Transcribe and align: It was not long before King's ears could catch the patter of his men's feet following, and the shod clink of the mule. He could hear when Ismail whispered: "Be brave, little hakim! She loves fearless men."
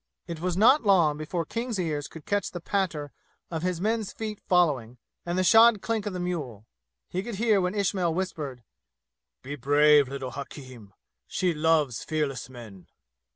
It 0.25 0.39
was 0.39 0.57
not 0.57 0.81
long 0.83 1.15
before 1.15 1.45
King's 1.45 1.77
ears 1.77 2.07
could 2.07 2.25
catch 2.25 2.49
the 2.49 2.59
patter 2.59 3.11
of 3.51 3.61
his 3.61 3.79
men's 3.79 4.11
feet 4.11 4.39
following, 4.49 4.97
and 5.27 5.37
the 5.37 5.43
shod 5.43 5.83
clink 5.83 6.07
of 6.07 6.13
the 6.13 6.19
mule. 6.19 6.65
He 7.07 7.21
could 7.21 7.35
hear 7.35 7.61
when 7.61 7.75
Ismail 7.75 8.11
whispered: 8.11 8.63
"Be 9.43 9.55
brave, 9.55 10.07
little 10.07 10.31
hakim! 10.31 10.95
She 11.27 11.53
loves 11.53 12.03
fearless 12.03 12.49
men." 12.49 12.87